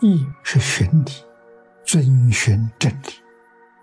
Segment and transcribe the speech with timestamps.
[0.00, 1.10] 义是循理，
[1.84, 3.10] 遵循真理，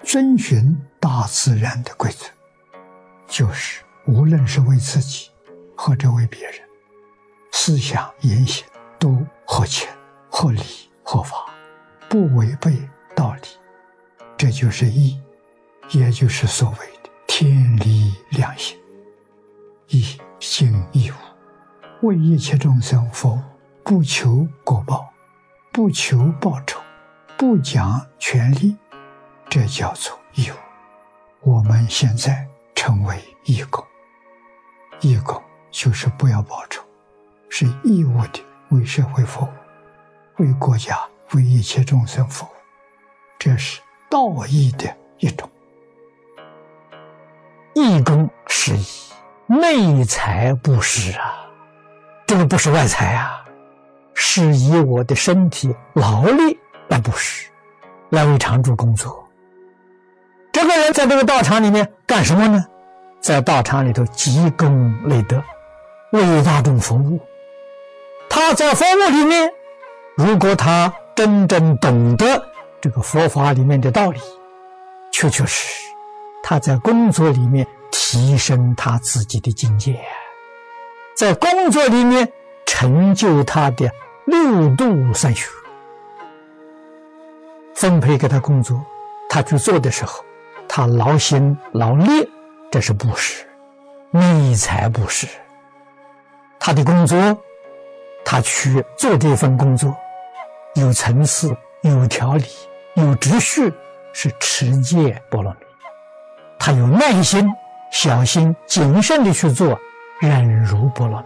[0.04, 2.26] 遵循大自然的规则，
[3.28, 5.30] 就是无论是为自己
[5.76, 6.60] 或者为别人，
[7.52, 8.66] 思想言行
[8.98, 9.88] 都合情、
[10.30, 10.62] 合理、
[11.04, 11.46] 合法，
[12.08, 12.78] 不违背
[13.14, 13.48] 道理，
[14.38, 15.22] 这就是义，
[15.92, 18.78] 也就是所谓的天理良心。
[19.90, 21.16] 一心一无，
[22.08, 23.40] 为一切众生服务，
[23.84, 25.08] 不求果报，
[25.76, 26.80] 不求报酬，
[27.38, 28.78] 不讲权利，
[29.50, 30.54] 这叫做义务。
[31.42, 33.86] 我们现在成为义工，
[35.02, 36.82] 义工就是不要报酬，
[37.50, 38.40] 是义务的
[38.70, 39.50] 为社会服务，
[40.38, 40.98] 为国家、
[41.34, 42.50] 为一切众生服务，
[43.38, 45.50] 这是道义的一种。
[47.74, 48.86] 义工是义。
[49.48, 51.46] 内财不施啊，
[52.26, 53.45] 这个不是外财啊，
[54.16, 57.48] 是以我的身体劳力来布施，
[58.10, 59.24] 来为常住工作。
[60.52, 62.66] 这个人在这个道场里面干什么呢？
[63.22, 65.44] 在道场里头积功累德，
[66.12, 67.20] 为大众服务。
[68.28, 69.52] 他在服务里面，
[70.16, 72.26] 如果他真正懂得
[72.82, 74.20] 这个佛法里面的道理，
[75.12, 75.84] 确确实实，
[76.42, 77.68] 他在工作里面。
[77.98, 79.98] 提升他自己的境界，
[81.16, 82.30] 在工作里面
[82.66, 83.90] 成就他的
[84.26, 85.48] 六度三学。
[87.76, 88.84] 分配给他工作，
[89.30, 90.24] 他去做的时候，
[90.68, 92.30] 他劳心劳力，
[92.72, 93.46] 这是布施，
[94.12, 95.28] 内财布施。
[96.60, 97.18] 他的工作，
[98.24, 99.96] 他去做这份工作，
[100.76, 102.46] 有层次、有条理、
[102.96, 103.72] 有秩序，
[104.14, 105.58] 是持戒波罗蜜。
[106.60, 107.48] 他有耐心。
[107.92, 109.80] 小心谨慎的去做，
[110.20, 111.24] 忍辱波罗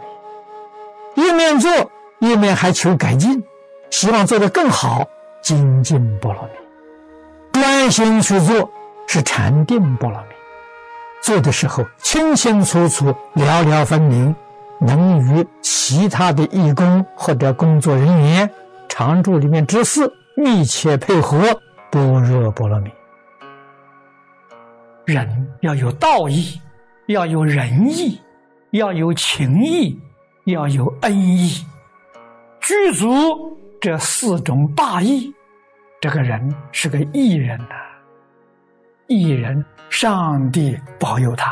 [1.16, 1.72] 蜜，一面做
[2.20, 3.44] 一面还求改进，
[3.90, 5.08] 希望做得更好，
[5.42, 6.50] 精进波罗蜜，
[7.60, 8.70] 专心去做
[9.08, 10.28] 是禅定波罗蜜，
[11.22, 14.36] 做的时候清清楚楚、了了分明，
[14.80, 18.50] 能与其他的义工或者工作人员、
[18.88, 21.40] 常住里面之事密切配合，
[21.90, 22.92] 般若波罗蜜。
[25.06, 26.60] 人要有道义，
[27.08, 28.22] 要有仁义，
[28.72, 30.00] 要有情义，
[30.44, 31.66] 要有恩义，
[32.62, 35.34] 具足这四种大义，
[36.02, 37.76] 这个人是个义人呐。
[39.08, 41.52] 义人，上帝保佑他，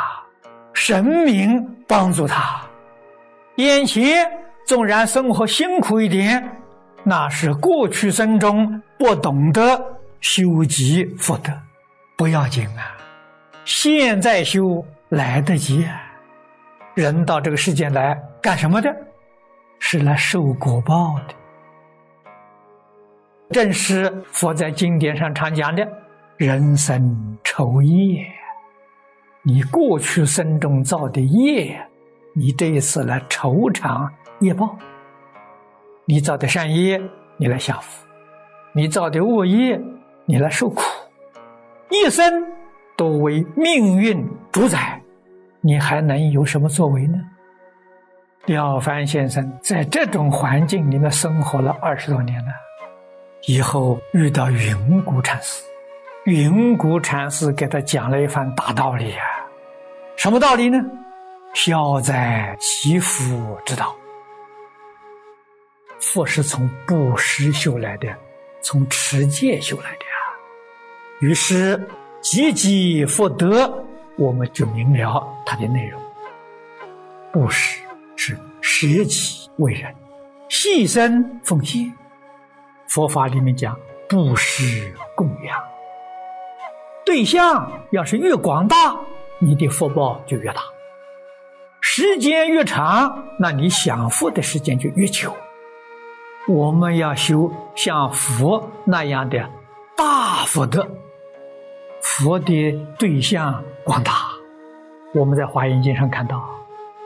[0.73, 2.61] 神明帮助他。
[3.55, 4.29] 眼前
[4.65, 6.47] 纵然生活辛苦一点，
[7.03, 9.61] 那是过去生中不懂得
[10.21, 11.51] 修积福德，
[12.15, 12.95] 不要紧啊。
[13.65, 15.87] 现在修来得及，
[16.93, 18.95] 人到这个世界来干什么的？
[19.79, 21.35] 是来受果报的。
[23.51, 25.87] 正是佛在经典上常讲的
[26.37, 28.25] ：“人生愁业，
[29.43, 31.79] 你过去生中造的业，
[32.33, 34.77] 你这一次来酬偿业报。
[36.05, 37.01] 你造的善业，
[37.37, 38.05] 你来享福；
[38.73, 39.79] 你造的恶业，
[40.25, 40.81] 你来受苦。
[41.89, 42.45] 一生。”
[42.97, 44.99] 都为命运主宰，
[45.61, 47.19] 你还能有什么作为呢？
[48.47, 52.51] 了凡先生在这种环境里面生活了二十多年了，
[53.45, 55.63] 以后遇到云谷禅师，
[56.25, 59.25] 云谷禅师给他讲了一番大道理啊，
[60.15, 60.83] 什么道理呢？
[61.53, 63.95] 消灾祈福之道。
[65.99, 68.07] 佛是从布施修来的，
[68.61, 70.17] 从持戒修来的啊，
[71.21, 71.79] 于是。
[72.19, 73.71] 积积福德，
[74.17, 76.01] 我们就明了它的内容。
[77.31, 77.79] 布施
[78.17, 79.95] 是舍己为人，
[80.49, 81.93] 牺牲奉献。
[82.89, 83.77] 佛法里面讲
[84.09, 85.57] 布施供养，
[87.05, 88.97] 对象要是越广大，
[89.39, 90.61] 你的福报就越大；
[91.79, 95.33] 时间越长，那你享福的时间就越久。
[96.47, 99.49] 我们要修像佛那样的
[99.95, 100.87] 大福德。
[101.99, 104.13] 佛的对象广大，
[105.13, 106.49] 我们在《华严经》上看到：“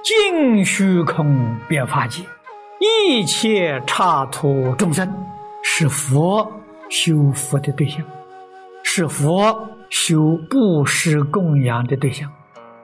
[0.03, 2.24] 尽虚空变法界，
[2.80, 5.07] 一切刹土众生，
[5.63, 6.51] 是佛
[6.89, 8.03] 修福的对象，
[8.83, 12.31] 是佛修布施供养的对象，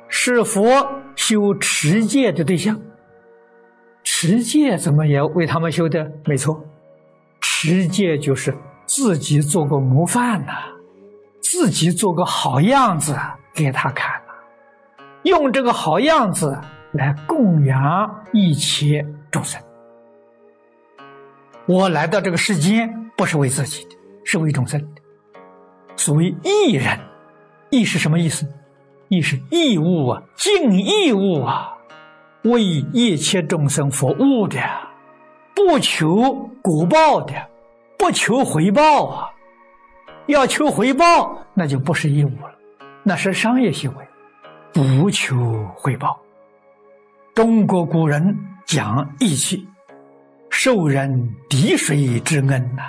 [0.08, 2.80] 是佛修持戒的对象。
[4.04, 6.12] 持戒怎么也为他们修的？
[6.26, 6.64] 没错，
[7.42, 8.56] 持戒就是
[8.86, 10.54] 自己做个模范呐。”
[11.40, 13.18] 自己做个好样子
[13.54, 14.22] 给他看
[15.24, 16.60] 用这个好样子
[16.92, 19.62] 来供养一切众生。
[21.66, 25.02] 我来到这个世间不是为自己的，是为众生的。
[25.96, 27.00] 所谓义人，
[27.70, 28.48] 义是什么意思？
[29.10, 31.76] 义是义务啊，尽义务啊，
[32.44, 34.60] 为一切众生服务的，
[35.56, 37.34] 不求果报的，
[37.98, 39.30] 不求回报啊。
[40.28, 42.54] 要求回报，那就不是义务了，
[43.04, 44.08] 那是商业行为，
[44.74, 45.36] 不求
[45.74, 46.20] 回报。
[47.38, 48.36] 中国古人
[48.66, 49.64] 讲义气，
[50.50, 52.82] 受人滴水之恩呐，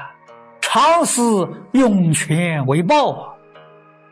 [0.58, 3.34] 常思涌泉为报啊。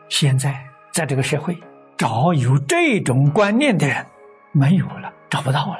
[0.09, 0.55] 现在
[0.91, 1.57] 在这个社会，
[1.97, 4.05] 找有这种观念的人
[4.51, 5.79] 没有了，找不到了。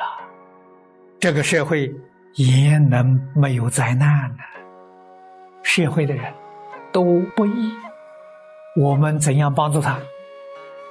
[1.20, 1.94] 这个社会
[2.34, 4.44] 也能没有灾难呢？
[5.62, 6.34] 社会的人。
[6.92, 7.04] 都
[7.36, 7.72] 不易，
[8.76, 10.00] 我们怎样帮助他？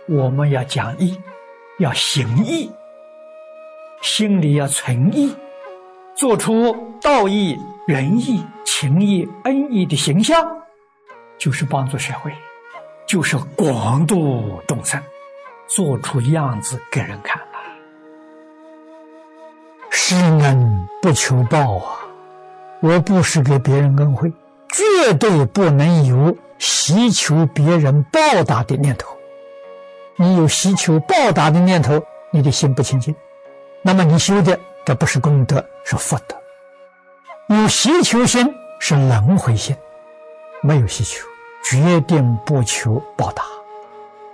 [0.08, 1.18] 我们要讲义，
[1.80, 2.70] 要行义，
[4.02, 5.34] 心里要存义，
[6.14, 10.46] 做出道义、仁义、情义、恩义的形象，
[11.38, 12.32] 就是帮助社会，
[13.06, 15.00] 就是广度众生，
[15.66, 17.46] 做出样子给人看了。
[19.90, 21.98] 施恩不求报啊！
[22.80, 24.32] 我不是给别人恩惠。
[24.68, 29.16] 绝对不能有希求别人报答的念头。
[30.16, 33.14] 你有希求报答的念头，你的心不清净，
[33.86, 36.36] 那么你修的这不是功德，是福德。
[37.54, 39.76] 有希求心是轮回心，
[40.60, 41.24] 没有希求，
[41.62, 43.44] 决定不求报答。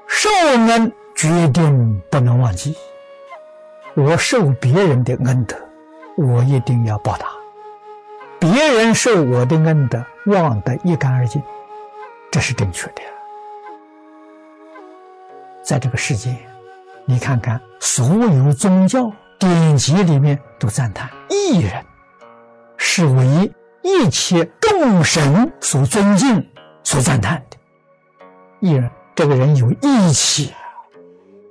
[0.07, 2.75] 受恩决定不能忘记。
[3.95, 5.55] 我受别人的恩德，
[6.17, 7.27] 我一定要报答。
[8.41, 10.03] 别人受我的恩德。
[10.27, 11.43] 忘得一干二净，
[12.31, 13.03] 这是正确的。
[15.65, 16.33] 在这个世界，
[17.05, 19.13] 你看看所有宗教
[19.43, 21.85] 典籍里面都赞叹艺人
[22.77, 23.53] 是为
[23.83, 26.49] 一切众神所尊敬、
[26.85, 27.57] 所赞叹的
[28.61, 28.89] 艺人。
[29.17, 30.55] 这个人有义气，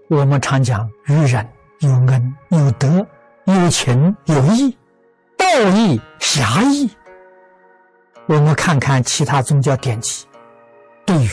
[0.08, 1.46] 我们常讲于人
[1.80, 3.06] 有恩、有德、
[3.44, 4.78] 有情、有义，
[5.36, 5.46] 道
[5.76, 6.90] 义侠义。
[8.26, 10.26] 我们看看其他宗教典籍，
[11.06, 11.30] 对于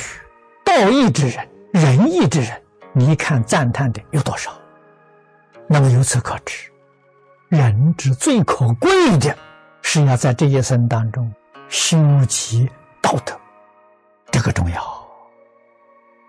[0.65, 2.51] 道义之人、仁义之人，
[2.93, 4.51] 你看赞叹的有多少？
[5.69, 6.71] 那么由此可知，
[7.49, 9.37] 人之最可贵的，
[9.83, 11.31] 是要在这一生当中
[11.69, 11.99] 修
[12.29, 12.69] 习
[13.03, 13.39] 道德，
[14.31, 14.83] 这个重要。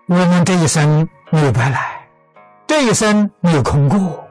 [0.06, 2.06] 我们这一生没有白来，
[2.66, 4.28] 这一生没有空过。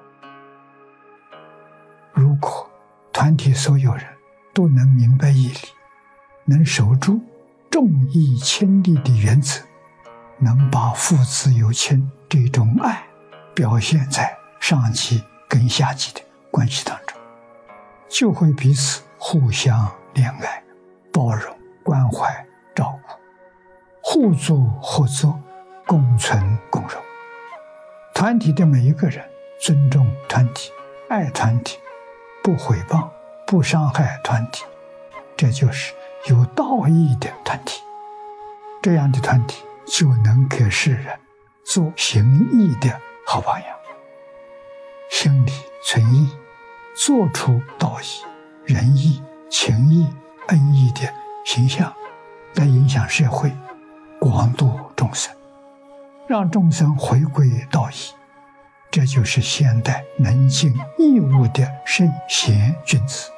[2.13, 2.69] 如果
[3.12, 4.05] 团体所有人
[4.53, 5.59] 都能明白义理。
[6.45, 7.21] 能守住
[7.69, 9.62] 重义轻利的原则，
[10.39, 13.03] 能把父子有亲这种爱
[13.53, 16.21] 表现在上级跟下级的
[16.51, 17.17] 关系当中，
[18.07, 20.63] 就会彼此互相怜爱、
[21.11, 22.45] 包容、关怀、
[22.75, 23.15] 照顾，
[24.01, 25.39] 互助合作，
[25.85, 27.01] 共存共荣。
[28.13, 29.27] 团体的每一个人
[29.61, 30.71] 尊重团体、
[31.09, 31.77] 爱团体，
[32.44, 33.09] 不毁谤、
[33.47, 34.63] 不伤害团体，
[35.36, 35.93] 这就是。
[36.25, 37.81] 有道义的团体，
[38.81, 41.17] 这样的团体就能给世人
[41.63, 43.78] 做行义的好榜样。
[45.10, 45.51] 心里
[45.84, 46.30] 存义，
[46.96, 48.25] 做出道义、
[48.66, 50.08] 仁义、情义、
[50.48, 51.12] 恩义的
[51.46, 51.94] 形象，
[52.56, 53.51] 来影响社会，
[54.20, 55.34] 广度众生，
[56.28, 58.13] 让众生回归道义。
[58.92, 63.30] 这就是现代能尽义务的圣贤君子。